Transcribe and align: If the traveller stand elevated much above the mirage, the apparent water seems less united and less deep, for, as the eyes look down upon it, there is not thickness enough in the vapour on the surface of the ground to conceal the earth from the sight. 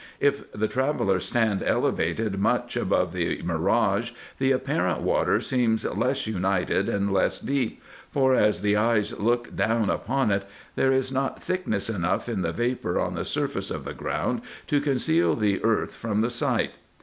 If 0.19 0.51
the 0.51 0.67
traveller 0.67 1.19
stand 1.19 1.61
elevated 1.61 2.39
much 2.39 2.75
above 2.75 3.13
the 3.13 3.39
mirage, 3.43 4.13
the 4.39 4.51
apparent 4.51 5.01
water 5.01 5.39
seems 5.41 5.85
less 5.85 6.25
united 6.25 6.89
and 6.89 7.13
less 7.13 7.39
deep, 7.39 7.83
for, 8.09 8.33
as 8.33 8.61
the 8.63 8.75
eyes 8.75 9.19
look 9.19 9.55
down 9.55 9.91
upon 9.91 10.31
it, 10.31 10.47
there 10.73 10.91
is 10.91 11.11
not 11.11 11.39
thickness 11.43 11.87
enough 11.87 12.27
in 12.27 12.41
the 12.41 12.51
vapour 12.51 12.99
on 12.99 13.13
the 13.13 13.23
surface 13.25 13.69
of 13.69 13.85
the 13.85 13.93
ground 13.93 14.41
to 14.65 14.81
conceal 14.81 15.35
the 15.35 15.63
earth 15.63 15.93
from 15.93 16.21
the 16.21 16.31
sight. 16.31 16.71